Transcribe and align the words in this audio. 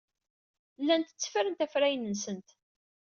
Llant 0.81 1.07
tteffrent 1.11 1.63
afrayen-nsent. 1.65 2.49